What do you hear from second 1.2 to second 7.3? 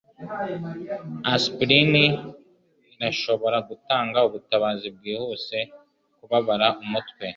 Aspirin irashobora gutanga ubutabazi bwihuse kubabara umutwe.